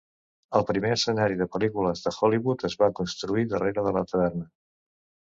El 0.59 0.63
primer 0.67 0.89
escenari 0.93 1.35
de 1.41 1.47
pel·lícules 1.55 2.01
de 2.05 2.13
Hollywood 2.19 2.65
es 2.69 2.77
va 2.79 2.87
construir 3.01 3.43
darrere 3.51 3.85
de 3.89 3.93
la 3.99 4.03
taverna. 4.13 4.47